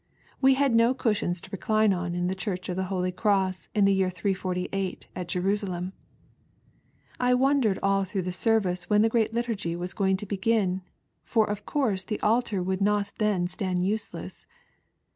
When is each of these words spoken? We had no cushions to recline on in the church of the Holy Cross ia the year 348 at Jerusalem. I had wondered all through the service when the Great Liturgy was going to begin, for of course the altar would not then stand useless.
We 0.41 0.55
had 0.55 0.73
no 0.73 0.95
cushions 0.95 1.39
to 1.41 1.49
recline 1.51 1.93
on 1.93 2.15
in 2.15 2.25
the 2.25 2.33
church 2.33 2.69
of 2.69 2.75
the 2.75 2.85
Holy 2.85 3.11
Cross 3.11 3.69
ia 3.75 3.83
the 3.83 3.93
year 3.93 4.09
348 4.09 5.07
at 5.15 5.27
Jerusalem. 5.27 5.93
I 7.19 7.27
had 7.27 7.33
wondered 7.35 7.77
all 7.83 8.03
through 8.03 8.23
the 8.23 8.31
service 8.31 8.89
when 8.89 9.03
the 9.03 9.09
Great 9.09 9.31
Liturgy 9.31 9.75
was 9.75 9.93
going 9.93 10.17
to 10.17 10.25
begin, 10.25 10.81
for 11.23 11.45
of 11.47 11.67
course 11.67 12.01
the 12.03 12.19
altar 12.21 12.63
would 12.63 12.81
not 12.81 13.11
then 13.19 13.45
stand 13.47 13.85
useless. 13.85 14.47